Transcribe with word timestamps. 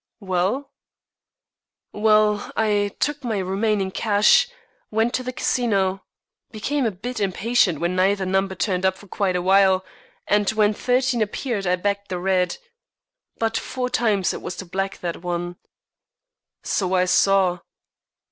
"Well?" 0.19 0.71
"Well, 1.93 2.51
I 2.57 2.95
took 2.99 3.23
my 3.23 3.37
remaining 3.37 3.91
cash, 3.91 4.47
went 4.89 5.13
to 5.13 5.21
the 5.21 5.31
Casino, 5.31 6.03
became 6.49 6.87
a 6.87 6.89
bit 6.91 7.19
impatient 7.19 7.79
when 7.79 7.95
neither 7.95 8.25
number 8.25 8.55
turned 8.55 8.83
up 8.83 8.97
for 8.97 9.05
quite 9.05 9.35
a 9.35 9.43
while, 9.43 9.85
and 10.25 10.49
when 10.53 10.73
thirteen 10.73 11.21
appeared 11.21 11.67
I 11.67 11.75
backed 11.75 12.07
the 12.09 12.17
red. 12.17 12.57
But 13.37 13.55
four 13.57 13.91
times 13.91 14.33
it 14.33 14.41
was 14.41 14.55
the 14.55 14.65
black 14.65 15.01
that 15.01 15.17
won." 15.21 15.57
"So 16.63 16.95
I 16.95 17.05
saw." 17.05 17.59